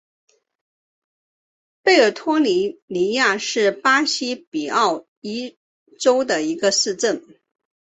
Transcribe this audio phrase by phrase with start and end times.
[1.83, 5.59] 贝尔托利尼亚是巴西皮奥伊
[5.99, 7.23] 州的一个市镇。